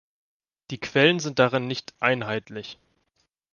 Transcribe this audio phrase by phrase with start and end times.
[0.71, 2.79] Die Quellen sind darin nicht einheitlich.